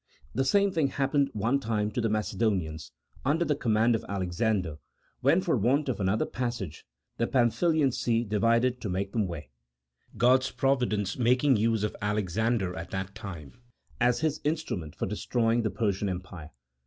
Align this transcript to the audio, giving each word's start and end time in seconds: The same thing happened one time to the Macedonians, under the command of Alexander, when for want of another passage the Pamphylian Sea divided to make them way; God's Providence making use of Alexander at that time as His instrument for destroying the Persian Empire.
The 0.33 0.43
same 0.43 0.71
thing 0.71 0.87
happened 0.87 1.29
one 1.33 1.59
time 1.59 1.91
to 1.91 2.01
the 2.01 2.09
Macedonians, 2.09 2.91
under 3.23 3.45
the 3.45 3.55
command 3.55 3.93
of 3.93 4.03
Alexander, 4.09 4.79
when 5.19 5.41
for 5.41 5.55
want 5.55 5.89
of 5.89 5.99
another 5.99 6.25
passage 6.25 6.87
the 7.17 7.27
Pamphylian 7.27 7.91
Sea 7.91 8.23
divided 8.23 8.81
to 8.81 8.89
make 8.89 9.11
them 9.11 9.27
way; 9.27 9.51
God's 10.17 10.49
Providence 10.49 11.19
making 11.19 11.55
use 11.57 11.83
of 11.83 11.95
Alexander 12.01 12.75
at 12.75 12.89
that 12.89 13.13
time 13.13 13.61
as 13.99 14.21
His 14.21 14.41
instrument 14.43 14.95
for 14.95 15.05
destroying 15.05 15.61
the 15.61 15.69
Persian 15.69 16.09
Empire. 16.09 16.49